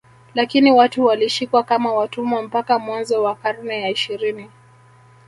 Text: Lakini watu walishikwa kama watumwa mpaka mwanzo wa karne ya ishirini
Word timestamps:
Lakini 0.35 0.71
watu 0.71 1.05
walishikwa 1.05 1.63
kama 1.63 1.93
watumwa 1.93 2.41
mpaka 2.41 2.79
mwanzo 2.79 3.23
wa 3.23 3.35
karne 3.35 3.81
ya 3.81 3.89
ishirini 3.89 4.49